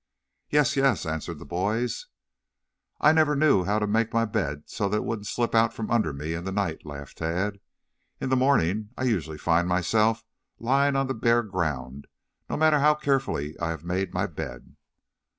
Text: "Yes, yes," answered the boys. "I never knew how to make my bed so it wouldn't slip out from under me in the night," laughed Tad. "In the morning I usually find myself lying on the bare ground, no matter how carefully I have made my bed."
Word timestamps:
"Yes, 0.49 0.75
yes," 0.75 1.05
answered 1.05 1.37
the 1.37 1.45
boys. 1.45 2.07
"I 2.99 3.11
never 3.13 3.35
knew 3.35 3.65
how 3.65 3.77
to 3.77 3.85
make 3.85 4.11
my 4.13 4.25
bed 4.25 4.63
so 4.65 4.91
it 4.91 5.03
wouldn't 5.03 5.27
slip 5.27 5.53
out 5.53 5.75
from 5.75 5.91
under 5.91 6.11
me 6.11 6.33
in 6.33 6.43
the 6.43 6.51
night," 6.51 6.83
laughed 6.87 7.19
Tad. 7.19 7.59
"In 8.19 8.29
the 8.29 8.35
morning 8.35 8.89
I 8.97 9.03
usually 9.03 9.37
find 9.37 9.67
myself 9.67 10.23
lying 10.57 10.95
on 10.95 11.05
the 11.05 11.13
bare 11.13 11.43
ground, 11.43 12.07
no 12.49 12.57
matter 12.57 12.79
how 12.79 12.95
carefully 12.95 13.55
I 13.59 13.69
have 13.69 13.83
made 13.85 14.11
my 14.11 14.25
bed." 14.25 14.75